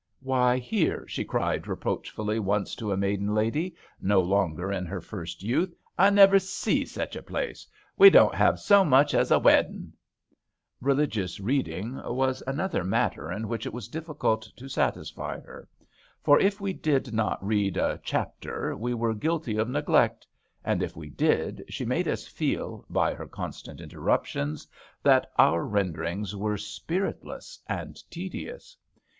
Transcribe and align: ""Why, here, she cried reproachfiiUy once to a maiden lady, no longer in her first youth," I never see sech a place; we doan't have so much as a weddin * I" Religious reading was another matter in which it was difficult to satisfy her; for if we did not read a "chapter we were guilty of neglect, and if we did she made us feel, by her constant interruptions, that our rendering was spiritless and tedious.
""Why, 0.19 0.57
here, 0.57 1.07
she 1.07 1.23
cried 1.23 1.65
reproachfiiUy 1.65 2.39
once 2.39 2.73
to 2.73 2.91
a 2.91 2.97
maiden 2.97 3.35
lady, 3.35 3.75
no 4.01 4.19
longer 4.19 4.71
in 4.71 4.83
her 4.87 4.99
first 4.99 5.43
youth," 5.43 5.75
I 6.05 6.09
never 6.09 6.39
see 6.39 6.85
sech 6.85 7.15
a 7.15 7.21
place; 7.21 7.67
we 7.99 8.09
doan't 8.09 8.33
have 8.33 8.59
so 8.59 8.83
much 8.83 9.13
as 9.13 9.29
a 9.29 9.37
weddin 9.37 9.91
* 9.91 9.91
I" 9.93 10.37
Religious 10.81 11.39
reading 11.39 11.97
was 12.03 12.41
another 12.47 12.83
matter 12.83 13.31
in 13.31 13.47
which 13.47 13.67
it 13.67 13.73
was 13.73 13.87
difficult 13.87 14.41
to 14.55 14.67
satisfy 14.67 15.39
her; 15.41 15.69
for 16.23 16.39
if 16.39 16.59
we 16.59 16.73
did 16.73 17.13
not 17.13 17.45
read 17.45 17.77
a 17.77 17.99
"chapter 18.03 18.75
we 18.75 18.95
were 18.95 19.13
guilty 19.13 19.55
of 19.57 19.69
neglect, 19.69 20.25
and 20.65 20.81
if 20.81 20.95
we 20.97 21.11
did 21.11 21.63
she 21.69 21.85
made 21.85 22.07
us 22.07 22.25
feel, 22.25 22.85
by 22.89 23.13
her 23.13 23.27
constant 23.27 23.79
interruptions, 23.79 24.67
that 25.03 25.29
our 25.37 25.63
rendering 25.63 26.25
was 26.33 26.65
spiritless 26.65 27.59
and 27.67 27.99
tedious. 28.09 28.75